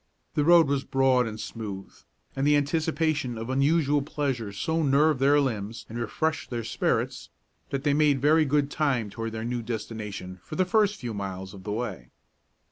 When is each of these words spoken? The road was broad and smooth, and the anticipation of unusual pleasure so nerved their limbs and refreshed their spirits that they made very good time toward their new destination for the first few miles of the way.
The 0.33 0.43
road 0.43 0.67
was 0.67 0.83
broad 0.83 1.27
and 1.27 1.39
smooth, 1.39 1.93
and 2.35 2.47
the 2.47 2.55
anticipation 2.55 3.37
of 3.37 3.51
unusual 3.51 4.01
pleasure 4.01 4.51
so 4.51 4.81
nerved 4.81 5.19
their 5.19 5.39
limbs 5.39 5.85
and 5.89 5.99
refreshed 5.99 6.49
their 6.49 6.63
spirits 6.63 7.29
that 7.69 7.83
they 7.83 7.93
made 7.93 8.19
very 8.19 8.43
good 8.45 8.71
time 8.71 9.11
toward 9.11 9.31
their 9.31 9.45
new 9.45 9.61
destination 9.61 10.39
for 10.41 10.55
the 10.55 10.65
first 10.65 10.95
few 10.95 11.13
miles 11.13 11.53
of 11.53 11.65
the 11.65 11.71
way. 11.71 12.09